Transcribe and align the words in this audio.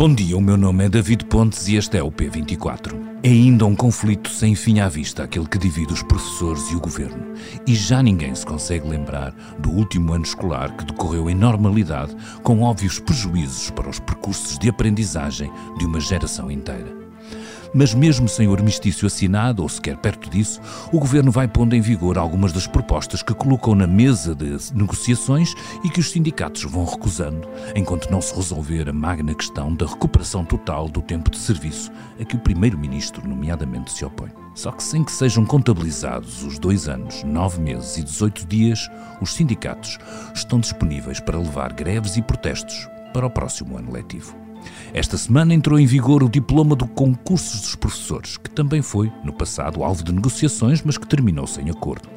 Bom 0.00 0.14
dia, 0.14 0.34
o 0.34 0.40
meu 0.40 0.56
nome 0.56 0.86
é 0.86 0.88
David 0.88 1.26
Pontes 1.26 1.68
e 1.68 1.76
este 1.76 1.98
é 1.98 2.02
o 2.02 2.10
P24. 2.10 2.98
É 3.22 3.28
ainda 3.28 3.66
um 3.66 3.76
conflito 3.76 4.30
sem 4.30 4.54
fim 4.54 4.80
à 4.80 4.88
vista, 4.88 5.24
aquele 5.24 5.46
que 5.46 5.58
divide 5.58 5.92
os 5.92 6.02
professores 6.02 6.70
e 6.70 6.74
o 6.74 6.80
governo. 6.80 7.34
E 7.66 7.74
já 7.74 8.02
ninguém 8.02 8.34
se 8.34 8.46
consegue 8.46 8.88
lembrar 8.88 9.30
do 9.58 9.68
último 9.70 10.14
ano 10.14 10.24
escolar 10.24 10.74
que 10.74 10.86
decorreu 10.86 11.28
em 11.28 11.34
normalidade, 11.34 12.16
com 12.42 12.62
óbvios 12.62 12.98
prejuízos 12.98 13.68
para 13.72 13.90
os 13.90 13.98
percursos 13.98 14.58
de 14.58 14.70
aprendizagem 14.70 15.52
de 15.76 15.84
uma 15.84 16.00
geração 16.00 16.50
inteira. 16.50 17.09
Mas 17.72 17.94
mesmo 17.94 18.28
sem 18.28 18.48
o 18.48 18.52
armistício 18.52 19.06
assinado, 19.06 19.62
ou 19.62 19.68
sequer 19.68 19.96
perto 19.96 20.28
disso, 20.28 20.60
o 20.92 20.98
governo 20.98 21.30
vai 21.30 21.46
pondo 21.46 21.76
em 21.76 21.80
vigor 21.80 22.18
algumas 22.18 22.52
das 22.52 22.66
propostas 22.66 23.22
que 23.22 23.32
colocou 23.32 23.74
na 23.74 23.86
mesa 23.86 24.34
de 24.34 24.56
negociações 24.74 25.54
e 25.84 25.88
que 25.88 26.00
os 26.00 26.10
sindicatos 26.10 26.64
vão 26.64 26.84
recusando, 26.84 27.48
enquanto 27.76 28.10
não 28.10 28.20
se 28.20 28.34
resolver 28.34 28.88
a 28.88 28.92
magna 28.92 29.34
questão 29.34 29.72
da 29.74 29.86
recuperação 29.86 30.44
total 30.44 30.88
do 30.88 31.00
tempo 31.00 31.30
de 31.30 31.38
serviço 31.38 31.92
a 32.20 32.24
que 32.24 32.36
o 32.36 32.40
primeiro-ministro, 32.40 33.26
nomeadamente, 33.26 33.92
se 33.92 34.04
opõe. 34.04 34.30
Só 34.54 34.72
que 34.72 34.82
sem 34.82 35.04
que 35.04 35.12
sejam 35.12 35.46
contabilizados 35.46 36.42
os 36.42 36.58
dois 36.58 36.88
anos, 36.88 37.22
nove 37.22 37.60
meses 37.60 37.96
e 37.96 38.02
18 38.02 38.46
dias, 38.46 38.88
os 39.20 39.34
sindicatos 39.34 39.96
estão 40.34 40.58
disponíveis 40.58 41.20
para 41.20 41.38
levar 41.38 41.72
greves 41.72 42.16
e 42.16 42.22
protestos 42.22 42.88
para 43.12 43.26
o 43.26 43.30
próximo 43.30 43.76
ano 43.76 43.92
letivo. 43.92 44.34
Esta 44.92 45.16
semana 45.16 45.54
entrou 45.54 45.78
em 45.78 45.86
vigor 45.86 46.22
o 46.22 46.28
diploma 46.28 46.74
do 46.74 46.86
concursos 46.86 47.60
dos 47.60 47.74
professores, 47.74 48.36
que 48.36 48.50
também 48.50 48.82
foi, 48.82 49.10
no 49.24 49.32
passado, 49.32 49.82
alvo 49.82 50.02
de 50.02 50.12
negociações, 50.12 50.82
mas 50.82 50.98
que 50.98 51.06
terminou 51.06 51.46
sem 51.46 51.70
acordo. 51.70 52.08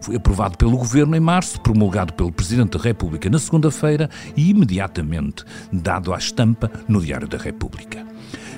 Foi 0.00 0.16
aprovado 0.16 0.56
pelo 0.56 0.76
Governo 0.76 1.16
em 1.16 1.20
março, 1.20 1.60
promulgado 1.60 2.12
pelo 2.12 2.32
Presidente 2.32 2.78
da 2.78 2.84
República 2.84 3.28
na 3.28 3.38
segunda-feira 3.38 4.08
e 4.36 4.50
imediatamente 4.50 5.44
dado 5.72 6.14
à 6.14 6.18
estampa 6.18 6.70
no 6.88 7.00
Diário 7.00 7.28
da 7.28 7.36
República. 7.36 8.06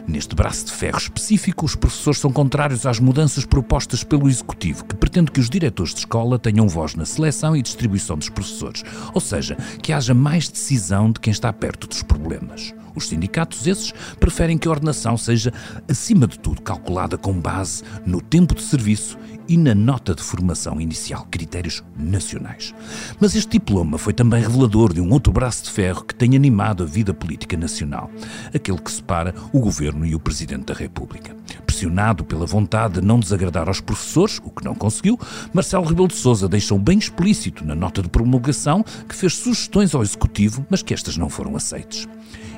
Neste 0.07 0.35
braço 0.35 0.67
de 0.67 0.73
ferro 0.73 0.99
específico, 0.99 1.65
os 1.65 1.77
professores 1.77 2.19
são 2.19 2.33
contrários 2.33 2.87
às 2.87 2.99
mudanças 2.99 3.45
propostas 3.45 4.03
pelo 4.03 4.29
Executivo, 4.29 4.85
que 4.85 4.97
pretende 4.97 5.31
que 5.31 5.41
os 5.41 5.49
diretores 5.49 5.95
de 5.95 6.01
escola 6.01 6.39
tenham 6.39 6.69
voz 6.69 6.95
na 6.95 7.05
seleção 7.05 7.57
e 7.57 7.63
distribuição 7.63 8.19
dos 8.19 8.29
professores, 8.29 8.83
ou 9.15 9.21
seja, 9.21 9.57
que 9.81 9.93
haja 9.93 10.13
mais 10.13 10.49
decisão 10.49 11.11
de 11.11 11.21
quem 11.21 11.31
está 11.31 11.53
perto 11.53 11.87
dos 11.87 12.03
problemas. 12.03 12.75
Os 12.95 13.09
sindicatos, 13.09 13.67
esses, 13.67 13.93
preferem 14.21 14.59
que 14.59 14.69
a 14.69 14.71
ordenação 14.71 15.17
seja, 15.17 15.53
acima 15.89 16.27
de 16.27 16.39
tudo, 16.39 16.61
calculada 16.61 17.17
com 17.17 17.33
base 17.33 17.83
no 18.05 18.21
tempo 18.21 18.55
de 18.55 18.63
serviço 18.63 19.17
e 19.49 19.57
na 19.57 19.75
nota 19.75 20.15
de 20.15 20.23
formação 20.23 20.81
inicial, 20.81 21.27
critérios 21.31 21.83
nacionais. 21.97 22.75
Mas 23.21 23.35
este 23.35 23.53
diploma 23.53 23.99
foi 23.99 24.13
também 24.13 24.41
revelador 24.41 24.93
de 24.93 25.01
um 25.01 25.11
outro 25.11 25.33
braço 25.33 25.65
de 25.65 25.71
ferro 25.71 26.05
que 26.05 26.15
tem 26.15 26.37
animado 26.37 26.83
a 26.83 26.87
vida 26.87 27.13
política 27.13 27.57
nacional, 27.57 28.11
aquele 28.55 28.79
que 28.79 28.91
separa 28.91 29.35
o 29.53 29.61
governo 29.61 29.92
e 30.05 30.15
o 30.15 30.21
presidente 30.21 30.67
da 30.67 30.75
República. 30.75 31.35
Pressionado 31.67 32.25
pela 32.25 32.47
vontade 32.47 32.95
de 32.95 33.07
não 33.07 33.21
desagradar 33.21 33.69
aos 33.69 33.81
professores, 33.81 34.41
o 34.45 34.51
que 34.51 34.65
não 34.65 34.75
conseguiu, 34.75 35.19
Marcelo 35.53 35.85
Rebelo 35.85 36.09
de 36.09 36.15
Sousa 36.15 36.49
deixou 36.49 36.79
bem 36.79 36.99
explícito 36.99 37.65
na 37.65 37.75
nota 37.75 38.03
de 38.03 38.09
promulgação 38.09 38.85
que 39.09 39.15
fez 39.15 39.35
sugestões 39.35 39.95
ao 39.95 40.03
executivo, 40.03 40.67
mas 40.71 40.83
que 40.83 40.95
estas 40.95 41.17
não 41.17 41.29
foram 41.29 41.57
aceitas. 41.57 42.09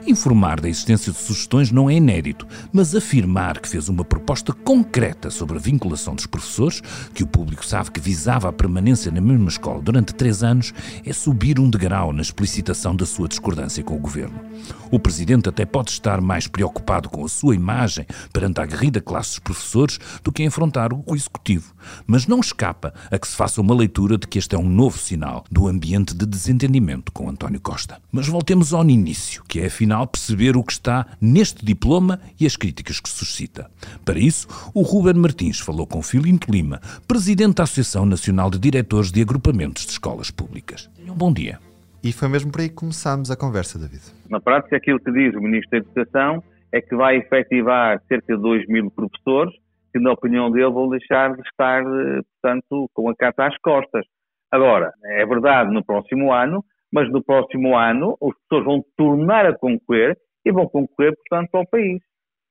Informar 0.07 0.61
da 0.61 0.69
existência 0.69 1.11
de 1.11 1.19
sugestões 1.19 1.71
não 1.71 1.89
é 1.89 1.95
inédito, 1.95 2.47
mas 2.71 2.95
afirmar 2.95 3.59
que 3.59 3.69
fez 3.69 3.89
uma 3.89 4.05
proposta 4.05 4.53
concreta 4.53 5.31
sobre 5.31 5.57
a 5.57 5.61
vinculação 5.61 6.15
dos 6.15 6.27
professores, 6.27 6.83
que 7.15 7.23
o 7.23 7.27
público 7.27 7.65
sabe 7.65 7.91
que 7.91 8.01
visava 8.01 8.51
a 8.51 8.53
permanência 8.53 9.11
na 9.11 9.21
mesma 9.21 9.49
escola 9.49 9.81
durante 9.81 10.15
três 10.15 10.43
anos, 10.43 10.75
é 11.07 11.13
subir 11.13 11.59
um 11.59 11.71
degrau 11.71 12.13
na 12.13 12.21
explicitação 12.21 12.95
da 12.95 13.07
sua 13.07 13.29
discordância 13.29 13.83
com 13.83 13.97
o 13.97 13.99
governo. 13.99 14.39
O 14.91 14.99
presidente 14.99 15.49
até 15.49 15.65
pode 15.65 15.91
estar 15.91 16.21
mais 16.21 16.47
preocupado 16.47 17.09
com 17.09 17.25
a 17.25 17.29
sua 17.29 17.55
imagem 17.55 18.07
perante 18.31 18.61
a 18.61 18.65
aguerrida 18.65 19.01
classe 19.01 19.31
dos 19.31 19.39
professores 19.39 19.99
do 20.23 20.31
que 20.31 20.45
enfrentar 20.45 20.93
o 20.93 21.03
executivo, 21.15 21.75
mas 22.07 22.27
não 22.27 22.41
escapa 22.41 22.93
a 23.11 23.19
que 23.19 23.27
se 23.27 23.35
faça 23.35 23.61
uma 23.61 23.75
leitura 23.75 24.19
de 24.19 24.29
que 24.29 24.39
este 24.39 24.55
é 24.55 24.59
um 24.59 24.69
novo 24.69 24.99
sinal 24.99 25.45
do 25.51 25.67
ambiente 25.67 26.15
de 26.15 26.27
desentendimento 26.27 27.11
com 27.11 27.29
António 27.29 27.61
Costa. 27.61 28.01
Mas 28.13 28.29
voltemos 28.29 28.75
ao 28.75 28.85
início, 28.85 29.43
que 29.49 29.61
é 29.61 29.67
afinal 29.67 29.94
perceber 30.07 30.57
o 30.57 30.65
que 30.65 30.73
está 30.73 31.07
neste 31.21 31.65
diploma 31.65 32.19
e 32.41 32.47
as 32.47 32.57
críticas 32.57 32.99
que 33.01 33.09
suscita. 33.09 33.71
Para 34.05 34.19
isso, 34.19 34.49
o 34.75 34.83
Ruben 34.83 35.15
Martins 35.15 35.61
falou 35.61 35.87
com 35.87 36.03
Filinto 36.03 36.51
Lima, 36.51 36.81
presidente 37.07 37.57
da 37.57 37.63
Associação 37.63 38.05
Nacional 38.05 38.51
de 38.51 38.59
Diretores 38.59 39.13
de 39.13 39.23
Agrupamentos 39.23 39.85
de 39.85 39.93
Escolas 39.93 40.31
Públicas. 40.31 40.91
Um 41.09 41.15
bom 41.15 41.33
dia. 41.33 41.59
E 42.03 42.13
foi 42.13 42.29
mesmo 42.29 42.51
por 42.51 42.61
aí 42.61 42.69
que 42.69 42.75
começámos 42.75 43.31
a 43.31 43.37
conversa, 43.37 43.79
David. 43.79 44.03
Na 44.29 44.41
prática, 44.41 44.77
aquilo 44.77 44.99
que 44.99 45.13
diz 45.13 45.35
o 45.35 45.41
Ministro 45.41 45.71
da 45.71 45.77
Educação 45.79 46.43
é 46.73 46.81
que 46.81 46.95
vai 46.97 47.17
efetivar 47.17 48.03
cerca 48.09 48.37
de 48.37 48.43
2 48.43 48.67
mil 48.67 48.91
professores 48.91 49.55
que, 49.93 50.01
na 50.01 50.13
opinião 50.13 50.51
dele, 50.51 50.71
vão 50.71 50.89
deixar 50.89 51.35
de 51.35 51.41
estar, 51.43 51.83
eh, 51.83 52.21
portanto, 52.43 52.91
com 52.93 53.09
a 53.09 53.15
carta 53.15 53.47
às 53.47 53.57
costas. 53.59 54.05
Agora, 54.51 54.93
é 55.05 55.25
verdade, 55.25 55.73
no 55.73 55.85
próximo 55.85 56.33
ano 56.33 56.65
mas 56.95 57.11
no 57.11 57.25
próximo 57.25 57.77
ano 57.77 58.17
os 58.21 58.33
professores 58.49 58.65
vão 58.65 58.85
tornar 58.97 59.47
a 59.47 59.59
concorrer 59.59 60.17
e 60.47 60.53
vão 60.53 60.69
concorrer, 60.69 61.13
portanto, 61.17 61.53
ao 61.57 61.67
país. 61.67 62.01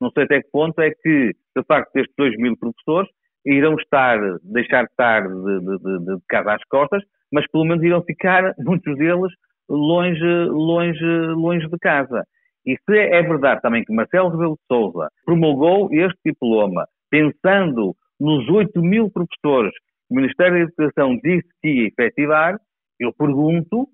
Não 0.01 0.11
sei 0.11 0.25
até 0.25 0.41
que 0.41 0.51
ponto 0.51 0.77
é 0.81 0.91
que, 0.91 1.31
de 1.55 1.63
facto, 1.65 1.95
estes 1.95 2.13
2 2.17 2.37
mil 2.37 2.57
professores 2.57 3.09
irão 3.45 3.75
estar, 3.75 4.19
deixar 4.43 4.83
de 4.83 4.91
estar 4.91 5.21
de, 5.21 5.59
de, 5.59 5.77
de, 5.77 6.05
de 6.05 6.21
casa 6.27 6.55
às 6.55 6.63
costas, 6.65 7.01
mas 7.31 7.49
pelo 7.51 7.63
menos 7.63 7.81
irão 7.85 8.03
ficar, 8.03 8.53
muitos 8.59 8.97
deles, 8.97 9.31
longe, 9.69 10.45
longe, 10.49 11.05
longe 11.35 11.65
de 11.69 11.77
casa. 11.79 12.25
E 12.65 12.75
se 12.77 12.97
é 12.97 13.21
verdade 13.21 13.61
também 13.61 13.85
que 13.85 13.93
Marcelo 13.93 14.29
Rebelo 14.29 14.55
de 14.55 14.65
Sousa 14.67 15.09
promulgou 15.25 15.87
este 15.93 16.19
diploma 16.25 16.85
pensando 17.09 17.95
nos 18.19 18.49
8 18.49 18.81
mil 18.81 19.09
professores 19.09 19.71
que 19.71 20.13
o 20.13 20.15
Ministério 20.15 20.53
da 20.53 20.63
Educação 20.63 21.15
disse 21.23 21.47
que 21.61 21.69
ia 21.69 21.87
efetivar, 21.87 22.57
eu 22.99 23.13
pergunto 23.13 23.87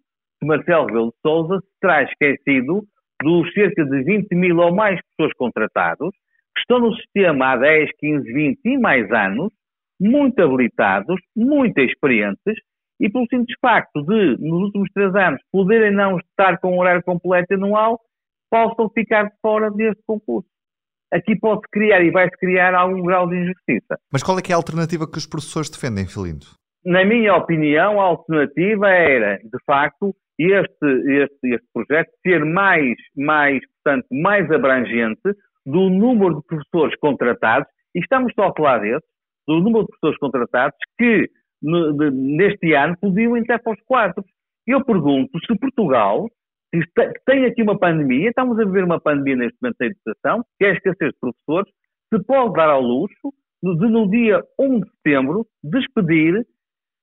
Marcelo 0.46 0.86
Rebelo 0.86 1.10
de 1.10 1.22
Sousa 1.22 1.60
se 1.60 1.80
terá 1.82 2.04
esquecido 2.04 2.84
dos 3.22 3.52
cerca 3.54 3.84
de 3.84 4.04
20 4.04 4.36
mil 4.36 4.58
ou 4.58 4.74
mais 4.74 5.00
pessoas 5.10 5.34
contratados, 5.38 6.12
que 6.56 6.62
estão 6.62 6.80
no 6.80 6.96
sistema 6.96 7.54
há 7.54 7.58
10, 7.58 7.90
15, 8.00 8.34
20 8.34 8.60
e 8.66 8.78
mais 8.78 9.12
anos, 9.12 9.52
muito 10.00 10.42
habilitados, 10.42 11.20
muito 11.36 11.78
experientes, 11.80 12.56
e 13.00 13.10
pelo 13.10 13.26
simples 13.30 13.58
facto 13.62 14.02
de, 14.04 14.38
nos 14.40 14.64
últimos 14.64 14.90
três 14.94 15.14
anos, 15.16 15.42
poderem 15.52 15.92
não 15.92 16.18
estar 16.18 16.58
com 16.60 16.76
um 16.76 16.80
horário 16.80 17.04
completo 17.04 17.54
anual, 17.54 18.00
possam 18.50 18.90
ficar 18.90 19.30
fora 19.42 19.70
deste 19.72 20.02
concurso. 20.06 20.50
Aqui 21.12 21.36
pode-se 21.36 21.68
criar 21.72 22.02
e 22.02 22.12
vai-se 22.12 22.38
criar 22.38 22.76
algum 22.76 23.02
grau 23.02 23.28
de 23.28 23.36
injustiça. 23.36 23.98
Mas 24.12 24.22
qual 24.22 24.38
é 24.38 24.42
que 24.42 24.52
é 24.52 24.56
a 24.56 24.58
alternativa 24.58 25.10
que 25.10 25.18
os 25.18 25.26
professores 25.26 25.70
defendem, 25.70 26.06
Filindo? 26.06 26.46
Na 26.86 27.04
minha 27.04 27.36
opinião, 27.36 28.00
a 28.00 28.06
alternativa 28.06 28.88
era, 28.90 29.38
de 29.38 29.58
facto, 29.66 30.16
este, 30.40 30.86
este, 31.24 31.56
este 31.56 31.68
projeto 31.74 32.10
ser 32.24 32.46
mais, 32.46 32.96
mais, 33.16 33.60
portanto, 33.84 34.08
mais 34.12 34.50
abrangente 34.50 35.36
do 35.66 35.90
número 35.90 36.36
de 36.36 36.48
professores 36.48 36.98
contratados, 37.00 37.68
e 37.94 38.00
estamos 38.00 38.32
só 38.34 38.48
a 38.48 38.54
falar 38.54 38.80
desse, 38.80 39.06
do 39.48 39.60
número 39.60 39.82
de 39.82 39.88
professores 39.88 40.18
contratados 40.20 40.78
que 40.98 41.30
neste 41.62 42.74
ano 42.74 42.96
podiam 43.02 43.36
entrar 43.36 43.60
para 43.60 43.74
os 43.74 43.82
quatro. 43.82 44.24
Eu 44.66 44.84
pergunto 44.86 45.38
se 45.46 45.60
Portugal, 45.60 46.30
que 46.72 46.86
tem 47.26 47.46
aqui 47.46 47.62
uma 47.64 47.78
pandemia, 47.78 48.30
estamos 48.30 48.58
a 48.60 48.66
viver 48.66 48.84
uma 48.84 49.02
pandemia 49.02 49.36
neste 49.36 49.58
momento 49.62 49.78
da 49.80 49.86
educação, 49.88 50.46
que 50.58 50.66
é 50.66 50.74
escassez 50.74 51.12
de 51.12 51.20
professores, 51.20 51.72
se 52.14 52.24
pode 52.24 52.54
dar 52.54 52.70
ao 52.70 52.82
luxo 52.82 53.34
de 53.62 53.90
no 53.90 54.10
dia 54.10 54.42
1 54.58 54.80
de 54.80 54.90
setembro 54.92 55.46
despedir 55.64 56.46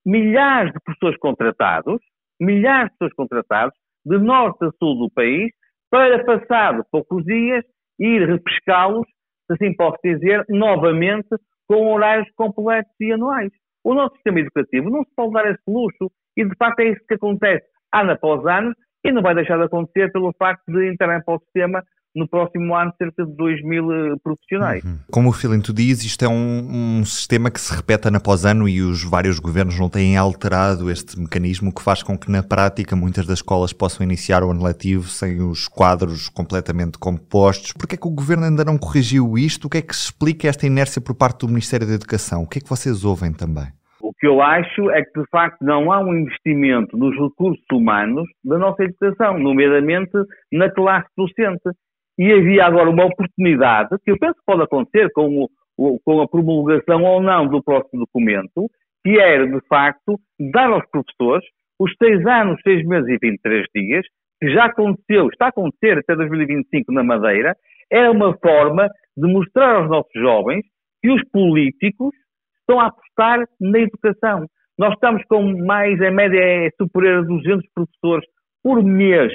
milhares 0.06 0.72
de 0.72 0.80
professores 0.80 1.18
contratados 1.18 2.00
milhares 2.40 2.90
de 2.90 2.98
pessoas 2.98 3.14
contratadas, 3.14 3.74
de 4.04 4.18
norte 4.18 4.64
a 4.64 4.70
sul 4.78 4.98
do 4.98 5.10
país, 5.10 5.50
para, 5.90 6.24
passado 6.24 6.84
poucos 6.90 7.24
dias, 7.24 7.64
ir 7.98 8.26
repescá-los, 8.26 9.06
se 9.46 9.54
assim 9.54 9.74
posso 9.74 9.98
dizer, 10.02 10.44
novamente 10.48 11.28
com 11.68 11.92
horários 11.92 12.28
completos 12.36 12.92
e 13.00 13.12
anuais. 13.12 13.50
O 13.84 13.94
nosso 13.94 14.14
sistema 14.14 14.40
educativo 14.40 14.90
não 14.90 15.04
se 15.04 15.14
pode 15.14 15.32
dar 15.32 15.50
esse 15.50 15.62
luxo 15.66 16.10
e, 16.36 16.44
de 16.44 16.54
facto, 16.56 16.80
é 16.80 16.90
isso 16.90 17.06
que 17.06 17.14
acontece 17.14 17.64
ano 17.94 18.12
após 18.12 18.44
ano 18.46 18.74
e 19.04 19.12
não 19.12 19.22
vai 19.22 19.34
deixar 19.34 19.56
de 19.58 19.64
acontecer 19.64 20.10
pelo 20.12 20.32
facto 20.38 20.64
de 20.66 20.90
entrarem 20.90 21.22
para 21.24 21.36
o 21.36 21.40
sistema 21.40 21.82
no 22.16 22.26
próximo 22.26 22.74
ano 22.74 22.92
cerca 22.96 23.26
de 23.26 23.36
2 23.36 23.62
mil 23.62 23.92
eh, 23.92 24.14
profissionais. 24.24 24.82
Uhum. 24.82 24.98
Como 25.12 25.28
o 25.28 25.32
Filinto 25.32 25.72
diz, 25.72 26.02
isto 26.02 26.24
é 26.24 26.28
um, 26.28 27.00
um, 27.00 27.04
sistema 27.04 27.50
que 27.50 27.60
se 27.60 27.76
repete 27.76 28.08
ano 28.08 28.16
após 28.16 28.46
ano 28.46 28.66
e 28.66 28.80
os 28.80 29.04
vários 29.04 29.38
governos 29.38 29.78
não 29.78 29.90
têm 29.90 30.16
alterado 30.16 30.90
este 30.90 31.20
mecanismo 31.20 31.72
que 31.72 31.82
faz 31.82 32.02
com 32.02 32.18
que 32.18 32.30
na 32.30 32.42
prática 32.42 32.96
muitas 32.96 33.26
das 33.26 33.40
escolas 33.40 33.74
possam 33.74 34.02
iniciar 34.02 34.42
o 34.42 34.50
ano 34.50 34.64
letivo 34.64 35.04
sem 35.04 35.42
os 35.42 35.68
quadros 35.68 36.30
completamente 36.30 36.98
compostos. 36.98 37.74
Por 37.74 37.86
que 37.86 37.96
é 37.96 37.98
que 37.98 38.08
o 38.08 38.14
governo 38.14 38.44
ainda 38.46 38.64
não 38.64 38.78
corrigiu 38.78 39.36
isto? 39.36 39.66
O 39.66 39.70
que 39.70 39.78
é 39.78 39.82
que 39.82 39.92
explica 39.92 40.48
esta 40.48 40.66
inércia 40.66 41.02
por 41.02 41.14
parte 41.14 41.40
do 41.40 41.48
Ministério 41.48 41.86
da 41.86 41.92
Educação? 41.92 42.42
O 42.42 42.48
que 42.48 42.58
é 42.58 42.62
que 42.62 42.70
vocês 42.70 43.04
ouvem 43.04 43.30
também? 43.30 43.66
O 44.00 44.12
que 44.14 44.26
eu 44.26 44.40
acho 44.40 44.90
é 44.90 45.02
que, 45.02 45.20
de 45.20 45.26
facto, 45.30 45.62
não 45.62 45.92
há 45.92 46.00
um 46.00 46.14
investimento 46.14 46.96
nos 46.96 47.14
recursos 47.20 47.64
humanos 47.70 48.24
da 48.42 48.56
nossa 48.56 48.84
educação, 48.84 49.38
nomeadamente 49.38 50.12
na 50.52 50.70
classe 50.70 51.08
docente 51.16 51.68
e 52.18 52.32
havia 52.32 52.64
agora 52.64 52.90
uma 52.90 53.04
oportunidade, 53.04 53.90
que 54.04 54.10
eu 54.10 54.18
penso 54.18 54.34
que 54.34 54.46
pode 54.46 54.62
acontecer 54.62 55.10
com, 55.12 55.46
o, 55.76 56.00
com 56.00 56.20
a 56.20 56.28
promulgação 56.28 57.02
ou 57.02 57.20
não 57.20 57.46
do 57.46 57.62
próximo 57.62 58.00
documento, 58.00 58.68
que 59.04 59.18
era, 59.18 59.46
de 59.46 59.60
facto, 59.68 60.18
dar 60.52 60.70
aos 60.70 60.84
professores 60.90 61.46
os 61.78 61.92
seis 62.02 62.24
anos, 62.26 62.60
seis 62.62 62.84
meses 62.86 63.08
e 63.08 63.18
23 63.20 63.66
dias, 63.74 64.06
que 64.40 64.50
já 64.50 64.64
aconteceu, 64.66 65.28
está 65.28 65.46
a 65.46 65.48
acontecer 65.48 65.98
até 65.98 66.16
2025 66.16 66.92
na 66.92 67.04
Madeira, 67.04 67.54
é 67.90 68.08
uma 68.08 68.36
forma 68.38 68.88
de 69.16 69.32
mostrar 69.32 69.76
aos 69.76 69.88
nossos 69.88 70.12
jovens 70.14 70.64
que 71.02 71.10
os 71.10 71.22
políticos 71.30 72.14
estão 72.60 72.80
a 72.80 72.86
apostar 72.86 73.46
na 73.60 73.78
educação. 73.78 74.46
Nós 74.78 74.92
estamos 74.94 75.22
com 75.28 75.42
mais, 75.64 76.00
em 76.00 76.10
média, 76.10 76.38
é 76.38 76.70
superior 76.80 77.20
a 77.20 77.26
200 77.26 77.66
professores 77.74 78.26
por 78.62 78.82
mês 78.82 79.32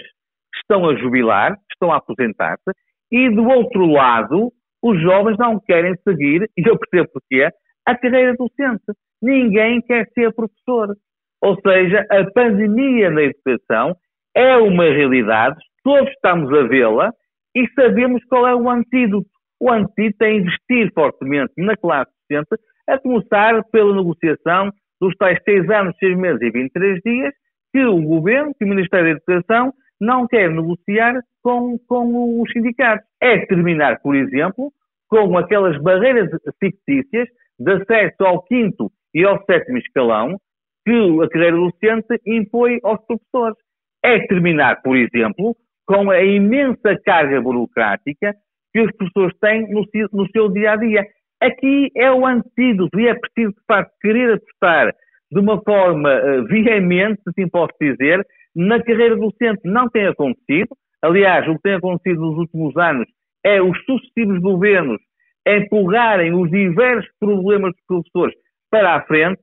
estão 0.72 0.90
a 0.90 0.96
jubilar, 0.96 1.58
estão 1.72 1.92
a 1.92 1.98
aposentar-se, 1.98 2.72
e 3.12 3.30
do 3.30 3.44
outro 3.44 3.86
lado, 3.86 4.52
os 4.82 5.02
jovens 5.02 5.38
não 5.38 5.60
querem 5.60 5.94
seguir, 6.08 6.50
e 6.58 6.68
eu 6.68 6.78
percebo 6.80 7.10
porquê, 7.12 7.50
a 7.86 7.98
carreira 7.98 8.34
docente. 8.36 8.86
Ninguém 9.22 9.82
quer 9.82 10.08
ser 10.14 10.34
professor. 10.34 10.96
Ou 11.42 11.60
seja, 11.62 12.06
a 12.10 12.32
pandemia 12.32 13.10
na 13.10 13.24
educação 13.24 13.96
é 14.36 14.56
uma 14.58 14.86
realidade, 14.86 15.58
todos 15.84 16.10
estamos 16.12 16.52
a 16.54 16.64
vê-la 16.64 17.12
e 17.56 17.68
sabemos 17.74 18.24
qual 18.26 18.48
é 18.48 18.56
o 18.56 18.70
antídoto. 18.70 19.28
O 19.60 19.70
antídoto 19.70 20.24
é 20.24 20.34
investir 20.34 20.92
fortemente 20.94 21.54
na 21.58 21.76
classe 21.76 22.12
docente, 22.30 22.56
a 22.88 22.98
começar 22.98 23.62
pela 23.72 23.96
negociação 23.96 24.72
dos 25.02 25.16
tais 25.18 25.38
6 25.44 25.70
anos, 25.70 25.96
6 26.00 26.18
meses 26.18 26.42
e 26.42 26.52
23 26.52 27.00
dias, 27.04 27.34
que 27.74 27.84
o 27.86 28.02
Governo, 28.02 28.54
que 28.58 28.66
o 28.66 28.68
Ministério 28.68 29.06
da 29.06 29.12
Educação 29.12 29.74
não 30.02 30.28
quer 30.28 30.50
negociar 30.50 31.22
com, 31.44 31.78
com 31.88 32.42
os 32.42 32.52
sindicatos. 32.52 33.06
É 33.22 33.46
terminar, 33.46 34.02
por 34.02 34.16
exemplo, 34.16 34.74
com 35.08 35.38
aquelas 35.38 35.80
barreiras 35.82 36.30
fictícias 36.60 37.28
de 37.60 37.72
acesso 37.74 38.24
ao 38.24 38.42
quinto 38.44 38.92
e 39.14 39.24
ao 39.24 39.44
sétimo 39.46 39.78
escalão 39.78 40.38
que 40.84 41.24
a 41.24 41.30
carreira 41.30 41.58
docente 41.58 42.20
impõe 42.26 42.80
aos 42.84 43.00
professores. 43.06 43.58
É 44.04 44.26
terminar, 44.26 44.82
por 44.82 44.98
exemplo, 44.98 45.56
com 45.86 46.10
a 46.10 46.24
imensa 46.24 46.98
carga 47.06 47.40
burocrática 47.40 48.34
que 48.74 48.82
os 48.82 48.92
professores 48.96 49.38
têm 49.40 49.70
no, 49.70 49.86
no 50.12 50.28
seu 50.32 50.50
dia 50.50 50.72
a 50.72 50.76
dia. 50.76 51.06
Aqui 51.40 51.92
é 51.96 52.12
o 52.12 52.26
antídoto 52.26 53.00
e 53.00 53.08
é 53.08 53.14
preciso, 53.14 53.54
de 53.54 53.66
facto, 53.68 53.92
querer 54.02 54.34
apostar 54.34 54.94
de 55.32 55.40
uma 55.40 55.62
forma 55.62 56.10
uh, 56.10 56.44
veemente, 56.46 57.22
se 57.22 57.30
assim 57.30 57.50
posso 57.50 57.74
dizer, 57.80 58.26
na 58.56 58.82
carreira 58.84 59.16
docente 59.16 59.62
não 59.64 59.90
tem 59.90 60.08
acontecido. 60.08 60.76
Aliás, 61.02 61.48
o 61.48 61.56
que 61.56 61.62
tem 61.62 61.76
acontecido 61.76 62.22
nos 62.22 62.38
últimos 62.38 62.76
anos 62.78 63.08
é 63.44 63.62
os 63.62 63.78
sucessivos 63.86 64.40
governos 64.40 65.02
empurrarem 65.48 66.34
os 66.34 66.50
diversos 66.50 67.10
problemas 67.20 67.74
dos 67.74 67.86
professores 67.88 68.36
para 68.70 68.96
a 68.96 69.02
frente, 69.04 69.42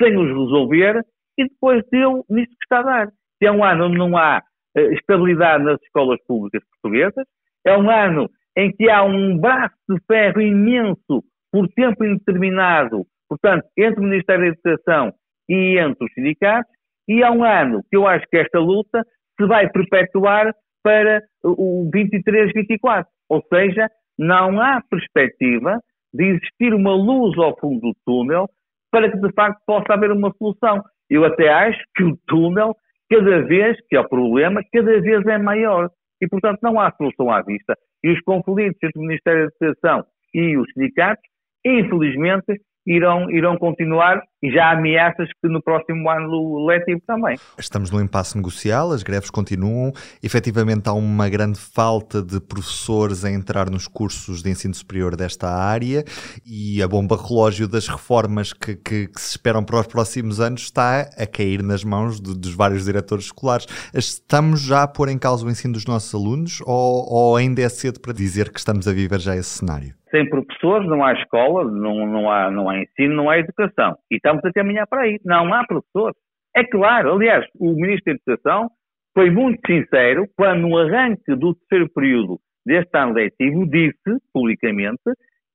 sem 0.00 0.16
os 0.16 0.28
resolver, 0.28 1.04
e 1.38 1.44
depois 1.44 1.82
deu 1.90 2.24
nisto 2.30 2.50
que 2.50 2.64
está 2.64 2.80
a 2.80 2.82
dar. 2.82 3.08
É 3.42 3.50
um 3.50 3.64
ano 3.64 3.86
onde 3.86 3.98
não 3.98 4.16
há 4.16 4.38
uh, 4.38 4.80
estabilidade 4.92 5.64
nas 5.64 5.80
escolas 5.82 6.18
públicas 6.26 6.62
portuguesas, 6.70 7.26
é 7.64 7.76
um 7.76 7.90
ano 7.90 8.30
em 8.56 8.70
que 8.70 8.88
há 8.88 9.02
um 9.02 9.36
braço 9.38 9.74
de 9.88 9.96
ferro 10.06 10.40
imenso 10.40 11.24
por 11.50 11.68
tempo 11.68 12.04
indeterminado, 12.04 13.04
portanto, 13.28 13.66
entre 13.76 14.00
o 14.00 14.04
Ministério 14.04 14.44
da 14.44 14.48
Educação 14.48 15.12
e 15.48 15.78
entre 15.78 16.04
os 16.04 16.12
sindicatos, 16.12 16.72
e 17.08 17.22
há 17.22 17.30
um 17.30 17.44
ano 17.44 17.82
que 17.90 17.96
eu 17.96 18.06
acho 18.06 18.26
que 18.28 18.38
esta 18.38 18.58
luta 18.58 19.02
se 19.40 19.46
vai 19.46 19.68
perpetuar 19.70 20.52
para 20.82 21.22
o 21.44 21.90
23-24. 21.94 23.04
Ou 23.28 23.42
seja, 23.52 23.88
não 24.18 24.60
há 24.60 24.82
perspectiva 24.90 25.80
de 26.12 26.24
existir 26.24 26.74
uma 26.74 26.94
luz 26.94 27.36
ao 27.38 27.58
fundo 27.58 27.80
do 27.80 27.94
túnel 28.04 28.46
para 28.90 29.10
que 29.10 29.18
de 29.18 29.32
facto 29.32 29.58
possa 29.66 29.94
haver 29.94 30.10
uma 30.10 30.32
solução. 30.38 30.82
Eu 31.08 31.24
até 31.24 31.48
acho 31.48 31.80
que 31.96 32.04
o 32.04 32.16
túnel, 32.26 32.74
cada 33.10 33.42
vez 33.42 33.78
que 33.88 33.96
é 33.96 34.00
o 34.00 34.08
problema, 34.08 34.60
cada 34.72 35.00
vez 35.00 35.26
é 35.26 35.38
maior. 35.38 35.88
E, 36.20 36.28
portanto, 36.28 36.60
não 36.62 36.78
há 36.78 36.92
solução 36.92 37.30
à 37.30 37.42
vista. 37.42 37.74
E 38.04 38.10
os 38.10 38.20
conflitos 38.20 38.78
entre 38.82 39.00
o 39.00 39.02
Ministério 39.02 39.48
da 39.60 39.66
Educação 39.66 40.04
e 40.34 40.56
os 40.56 40.70
sindicatos, 40.72 41.24
infelizmente, 41.64 42.60
irão, 42.86 43.30
irão 43.30 43.56
continuar 43.56 44.22
e 44.42 44.50
já 44.50 44.66
há 44.66 44.72
ameaças 44.72 45.28
que 45.40 45.48
no 45.48 45.62
próximo 45.62 46.10
ano 46.10 46.66
letivo 46.66 47.00
também. 47.06 47.38
Estamos 47.56 47.90
no 47.90 48.00
impasse 48.00 48.36
negocial, 48.36 48.90
as 48.90 49.02
greves 49.02 49.30
continuam. 49.30 49.92
Efetivamente 50.22 50.88
há 50.88 50.92
uma 50.92 51.28
grande 51.28 51.58
falta 51.58 52.20
de 52.20 52.40
professores 52.40 53.24
a 53.24 53.30
entrar 53.30 53.70
nos 53.70 53.86
cursos 53.86 54.42
de 54.42 54.50
ensino 54.50 54.74
superior 54.74 55.14
desta 55.14 55.48
área 55.48 56.04
e 56.44 56.82
a 56.82 56.88
bomba 56.88 57.16
relógio 57.16 57.68
das 57.68 57.86
reformas 57.86 58.52
que, 58.52 58.74
que, 58.74 59.06
que 59.06 59.20
se 59.20 59.30
esperam 59.30 59.62
para 59.62 59.80
os 59.80 59.86
próximos 59.86 60.40
anos 60.40 60.62
está 60.62 61.02
a 61.16 61.26
cair 61.26 61.62
nas 61.62 61.84
mãos 61.84 62.20
de, 62.20 62.36
dos 62.36 62.54
vários 62.54 62.84
diretores 62.84 63.26
escolares. 63.26 63.66
Estamos 63.94 64.60
já 64.60 64.82
a 64.82 64.88
pôr 64.88 65.08
em 65.08 65.18
causa 65.18 65.46
o 65.46 65.50
ensino 65.50 65.74
dos 65.74 65.86
nossos 65.86 66.12
alunos 66.12 66.60
ou, 66.66 67.06
ou 67.08 67.36
ainda 67.36 67.62
é 67.62 67.68
cedo 67.68 68.00
para 68.00 68.12
dizer 68.12 68.50
que 68.50 68.58
estamos 68.58 68.88
a 68.88 68.92
viver 68.92 69.20
já 69.20 69.36
esse 69.36 69.50
cenário? 69.50 70.01
Sem 70.12 70.28
professores 70.28 70.86
não 70.88 71.02
há 71.02 71.14
escola, 71.14 71.64
não, 71.64 72.06
não, 72.06 72.30
há, 72.30 72.50
não 72.50 72.68
há 72.68 72.78
ensino, 72.78 73.14
não 73.14 73.30
há 73.30 73.38
educação. 73.38 73.96
E 74.10 74.16
estamos 74.16 74.44
a 74.44 74.52
caminhar 74.52 74.86
para 74.86 75.02
aí. 75.02 75.18
Não 75.24 75.52
há 75.52 75.64
professores. 75.66 76.14
É 76.54 76.64
claro, 76.64 77.14
aliás, 77.14 77.46
o 77.58 77.72
Ministro 77.72 78.04
da 78.04 78.12
Educação 78.12 78.70
foi 79.14 79.30
muito 79.30 79.60
sincero 79.66 80.26
quando, 80.36 80.68
no 80.68 80.76
arranque 80.76 81.34
do 81.34 81.54
terceiro 81.54 81.90
período 81.94 82.38
deste 82.64 82.96
ano 82.96 83.14
letivo, 83.14 83.66
disse 83.66 84.20
publicamente 84.32 85.00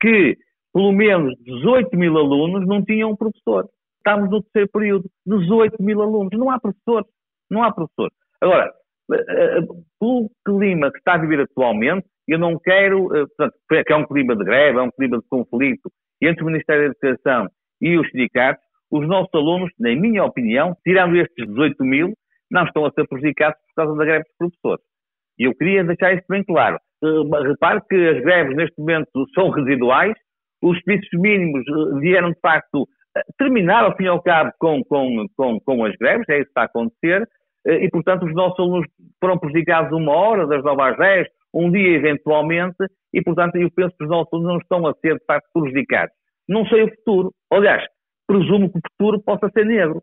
que 0.02 0.36
pelo 0.74 0.92
menos 0.92 1.34
18 1.44 1.96
mil 1.96 2.18
alunos 2.18 2.68
não 2.68 2.84
tinham 2.84 3.12
um 3.12 3.16
professor. 3.16 3.70
Estamos 3.98 4.30
no 4.30 4.42
terceiro 4.44 4.70
período, 4.72 5.10
18 5.26 5.82
mil 5.82 6.02
alunos. 6.02 6.32
Não 6.34 6.50
há 6.50 6.60
professores. 6.60 7.08
Não 7.50 7.64
há 7.64 7.72
professores. 7.72 8.14
Agora, 8.42 8.72
eh, 9.12 9.26
eh, 9.28 9.62
pelo 10.00 10.30
clima 10.46 10.92
que 10.92 10.98
está 11.00 11.14
a 11.14 11.18
viver 11.18 11.42
atualmente, 11.42 12.06
eu 12.28 12.38
não 12.38 12.60
quero, 12.60 13.16
eh, 13.16 13.26
portanto, 13.38 13.54
que 13.86 13.94
é 13.94 13.96
um 13.96 14.06
clima 14.06 14.36
de 14.36 14.44
greve, 14.44 14.78
é 14.78 14.82
um 14.82 14.92
clima 14.92 15.18
de 15.18 15.28
conflito 15.30 15.90
entre 16.22 16.44
o 16.44 16.48
Ministério 16.48 16.84
da 16.84 17.08
Educação 17.08 17.48
e 17.82 17.98
os 17.98 18.10
sindicatos, 18.10 18.64
os 18.92 19.08
nossos 19.08 19.34
alunos, 19.34 19.70
na 19.80 19.96
minha 19.96 20.24
opinião, 20.24 20.76
tirando 20.84 21.16
estes 21.16 21.48
18 21.48 21.84
mil, 21.84 22.14
não 22.50 22.64
estão 22.64 22.86
a 22.86 22.92
ser 22.92 23.08
prejudicados 23.08 23.58
por 23.60 23.84
causa 23.84 23.98
da 23.98 24.06
greve 24.06 24.24
dos 24.24 24.38
professores. 24.38 24.86
E 25.40 25.44
eu 25.48 25.56
queria 25.56 25.84
deixar 25.84 26.14
isso 26.14 26.26
bem 26.30 26.44
claro. 26.44 26.80
Repare 27.46 27.82
que 27.88 27.96
as 27.96 28.22
greves 28.24 28.56
neste 28.56 28.80
momento 28.80 29.10
são 29.36 29.50
residuais, 29.50 30.16
os 30.64 30.80
serviços 30.82 31.10
mínimos 31.20 31.64
vieram 32.00 32.32
de 32.32 32.40
facto 32.40 32.88
terminar 33.38 33.84
ao 33.84 33.96
fim 33.96 34.06
e 34.06 34.08
ao 34.08 34.22
cabo 34.22 34.52
com, 34.60 34.84
com, 34.84 35.26
com, 35.36 35.60
com 35.60 35.86
as 35.86 35.96
greves, 35.98 36.28
é 36.30 36.38
isso 36.38 36.46
que 36.46 36.50
está 36.50 36.62
a 36.62 36.66
acontecer, 36.66 37.28
e 37.66 37.90
portanto 37.90 38.26
os 38.26 38.34
nossos 38.34 38.60
alunos 38.60 38.88
foram 39.20 39.38
prejudicados 39.38 39.92
uma 39.92 40.12
hora, 40.12 40.48
das 40.48 40.64
9 40.64 40.82
às 40.82 40.98
10, 40.98 41.28
um 41.54 41.72
dia 41.72 41.96
eventualmente, 41.96 42.78
e 43.14 43.22
portanto 43.22 43.56
eu 43.56 43.70
penso 43.72 43.96
que 43.98 44.04
os 44.04 44.10
nossos 44.10 44.44
não 44.44 44.58
estão 44.58 44.86
a 44.88 44.94
ser 44.96 45.16
de 45.18 45.26
facto 45.26 45.48
prejudicados. 45.54 46.14
Não 46.48 46.66
sei 46.68 46.84
o 46.84 46.90
futuro. 46.96 47.34
Aliás, 47.52 47.84
presumo 48.28 48.72
que 48.72 48.78
o 48.78 48.82
futuro 48.92 49.22
possa 49.24 49.50
ser 49.50 49.66
negro, 49.66 50.02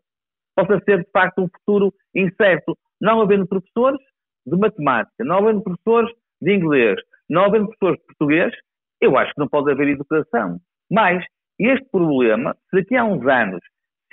possa 0.55 0.79
ser 0.83 0.99
de 0.99 1.11
facto 1.11 1.41
um 1.41 1.47
futuro 1.47 1.93
incerto. 2.13 2.77
Não 3.01 3.21
havendo 3.21 3.47
professores 3.47 3.99
de 4.45 4.57
matemática, 4.57 5.23
não 5.23 5.37
havendo 5.37 5.63
professores 5.63 6.11
de 6.41 6.53
inglês, 6.53 6.99
não 7.29 7.45
havendo 7.45 7.67
professores 7.67 7.99
de 7.99 8.05
português, 8.05 8.53
eu 9.01 9.17
acho 9.17 9.33
que 9.33 9.39
não 9.39 9.47
pode 9.47 9.71
haver 9.71 9.89
educação. 9.89 10.59
Mas 10.89 11.23
este 11.59 11.87
problema, 11.89 12.55
se 12.69 12.77
daqui 12.77 12.95
a 12.95 13.03
uns 13.03 13.25
anos 13.25 13.61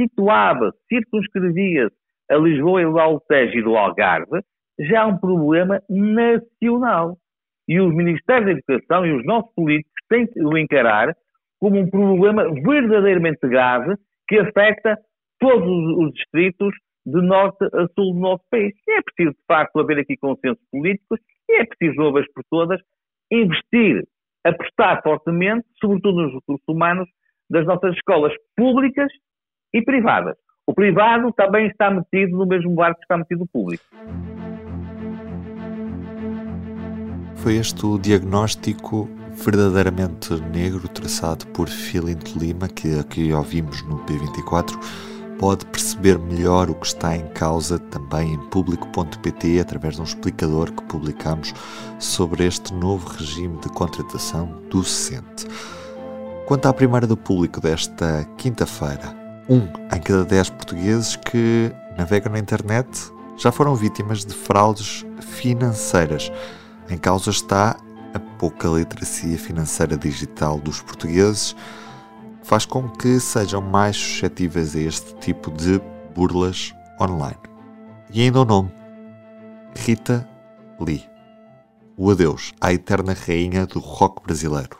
situava, 0.00 0.72
circunscrevia-se 0.88 1.94
a 2.30 2.36
Lisboa 2.36 2.80
e 2.80 2.86
o 2.86 2.98
Alentejo 2.98 3.58
e 3.58 3.62
do 3.62 3.76
Algarve, 3.76 4.40
já 4.78 5.02
é 5.02 5.04
um 5.04 5.18
problema 5.18 5.80
nacional. 5.88 7.18
E 7.72 7.80
os 7.80 7.94
Ministérios 7.94 8.44
da 8.44 8.74
Educação 8.74 9.06
e 9.06 9.12
os 9.12 9.24
nossos 9.24 9.50
políticos 9.54 9.94
têm 10.06 10.26
que 10.26 10.44
o 10.44 10.58
encarar 10.58 11.16
como 11.58 11.78
um 11.78 11.88
problema 11.88 12.44
verdadeiramente 12.52 13.48
grave 13.48 13.94
que 14.28 14.38
afeta 14.38 14.98
todos 15.40 15.96
os 15.96 16.12
distritos 16.12 16.74
de 17.06 17.22
norte 17.22 17.64
a 17.64 17.86
sul 17.94 18.12
do 18.12 18.20
nosso 18.20 18.44
país. 18.50 18.74
E 18.86 18.92
é 18.92 19.00
preciso, 19.00 19.34
de 19.34 19.44
facto, 19.48 19.80
haver 19.80 20.00
aqui 20.00 20.18
consensos 20.18 20.62
políticos 20.70 21.18
e 21.48 21.62
é 21.62 21.64
preciso, 21.64 21.98
uma 22.02 22.12
vez 22.12 22.30
por 22.34 22.44
todas, 22.50 22.78
investir, 23.30 24.04
apostar 24.44 25.02
fortemente, 25.02 25.66
sobretudo 25.80 26.20
nos 26.20 26.34
recursos 26.34 26.68
humanos, 26.68 27.08
das 27.48 27.64
nossas 27.64 27.94
escolas 27.94 28.34
públicas 28.54 29.10
e 29.72 29.80
privadas. 29.80 30.36
O 30.66 30.74
privado 30.74 31.32
também 31.32 31.68
está 31.68 31.90
metido 31.90 32.36
no 32.36 32.46
mesmo 32.46 32.74
barco 32.74 32.98
que 32.98 33.04
está 33.04 33.16
metido 33.16 33.44
o 33.44 33.48
público. 33.48 33.82
Foi 37.42 37.56
este 37.56 37.84
o 37.84 37.98
diagnóstico 37.98 39.08
verdadeiramente 39.32 40.32
negro 40.52 40.86
traçado 40.86 41.44
por 41.48 41.68
Filinto 41.68 42.38
Lima, 42.38 42.68
que 42.68 42.96
aqui 43.00 43.32
ouvimos 43.32 43.82
no 43.82 43.98
P24. 44.04 44.78
Pode 45.40 45.66
perceber 45.66 46.20
melhor 46.20 46.70
o 46.70 46.74
que 46.76 46.86
está 46.86 47.16
em 47.16 47.26
causa 47.30 47.80
também 47.80 48.34
em 48.34 48.38
público.pt 48.48 49.58
através 49.58 49.96
de 49.96 50.02
um 50.02 50.04
explicador 50.04 50.70
que 50.70 50.84
publicamos 50.84 51.52
sobre 51.98 52.46
este 52.46 52.72
novo 52.74 53.08
regime 53.08 53.58
de 53.58 53.68
contratação 53.70 54.62
docente. 54.70 55.48
Quanto 56.46 56.66
à 56.66 56.72
primeira 56.72 57.08
do 57.08 57.16
público 57.16 57.60
desta 57.60 58.24
quinta-feira, 58.38 59.16
um 59.48 59.62
em 59.92 60.00
cada 60.00 60.24
dez 60.24 60.48
portugueses 60.48 61.16
que 61.16 61.72
navegam 61.98 62.30
na 62.30 62.38
internet 62.38 62.88
já 63.36 63.50
foram 63.50 63.74
vítimas 63.74 64.24
de 64.24 64.32
fraudes 64.32 65.04
financeiras. 65.20 66.30
Em 66.88 66.98
causa 66.98 67.30
está 67.30 67.76
a 68.14 68.18
pouca 68.38 68.68
literacia 68.68 69.38
financeira 69.38 69.96
digital 69.96 70.58
dos 70.58 70.80
portugueses, 70.82 71.56
faz 72.42 72.66
com 72.66 72.88
que 72.88 73.18
sejam 73.20 73.60
mais 73.60 73.96
suscetíveis 73.96 74.76
a 74.76 74.80
este 74.80 75.14
tipo 75.16 75.50
de 75.50 75.80
burlas 76.14 76.74
online. 77.00 77.38
E 78.12 78.22
ainda 78.22 78.40
o 78.40 78.44
nome: 78.44 78.70
Rita 79.76 80.28
Lee. 80.80 81.08
O 81.96 82.10
adeus 82.10 82.52
à 82.60 82.72
eterna 82.72 83.14
rainha 83.14 83.66
do 83.66 83.78
rock 83.78 84.22
brasileiro. 84.22 84.78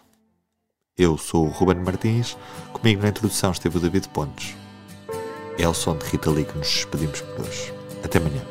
Eu 0.97 1.17
sou 1.17 1.47
o 1.47 1.51
Ruben 1.51 1.83
Martins, 1.83 2.37
comigo 2.73 3.03
na 3.03 3.09
introdução 3.09 3.53
esteve 3.53 3.79
o 3.79 3.81
David 3.81 4.09
Pontes. 4.09 4.57
É 5.59 5.69
o 5.69 5.75
som 5.75 5.97
de 5.97 6.05
Rita 6.07 6.31
Lee 6.31 6.45
que 6.45 6.57
nos 6.59 6.69
despedimos 6.69 7.21
por 7.21 7.47
hoje. 7.47 7.73
Até 8.05 8.19
amanhã. 8.19 8.43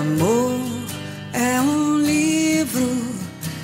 Amor 0.00 0.52
é 1.32 1.60
um 1.60 1.91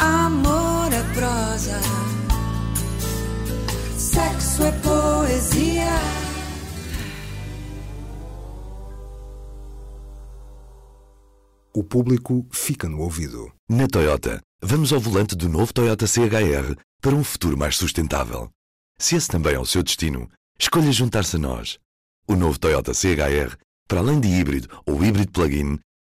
Amor 0.00 0.92
é 0.92 1.14
prosa, 1.14 1.80
sexo 3.96 4.64
é 4.64 4.72
poesia. 4.80 5.86
O 11.72 11.84
público 11.84 12.44
fica 12.50 12.88
no 12.88 12.98
ouvido. 12.98 13.52
Na 13.70 13.86
Toyota, 13.86 14.40
vamos 14.60 14.92
ao 14.92 14.98
volante 14.98 15.36
do 15.36 15.48
novo 15.48 15.72
Toyota 15.72 16.08
CHR 16.08 16.74
para 17.00 17.14
um 17.14 17.22
futuro 17.22 17.56
mais 17.56 17.76
sustentável. 17.76 18.50
Se 18.98 19.14
esse 19.14 19.28
também 19.28 19.54
é 19.54 19.58
o 19.60 19.64
seu 19.64 19.84
destino, 19.84 20.28
escolha 20.58 20.90
juntar-se 20.90 21.36
a 21.36 21.38
nós. 21.38 21.78
O 22.26 22.34
novo 22.34 22.58
Toyota 22.58 22.92
CHR, 22.92 23.56
para 23.86 24.00
além 24.00 24.18
de 24.18 24.26
híbrido 24.26 24.82
ou 24.84 25.04
híbrido 25.04 25.30
plug-in, 25.30 25.78